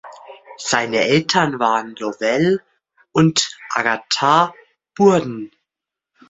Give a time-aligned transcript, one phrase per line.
[0.57, 2.63] Seine Eltern waren Lowell
[3.11, 4.51] und Agatha
[4.95, 5.51] Burden.